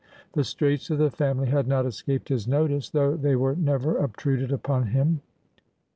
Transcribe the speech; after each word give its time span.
The 0.33 0.43
straits 0.43 0.89
of 0.89 0.97
the 0.97 1.11
family 1.11 1.47
had 1.49 1.67
not 1.67 1.85
escaped 1.85 2.29
his 2.29 2.47
notice, 2.47 2.89
though 2.89 3.15
they 3.15 3.35
were 3.35 3.55
never 3.55 3.97
obtruded 3.99 4.51
upon 4.51 4.87
him. 4.87 5.21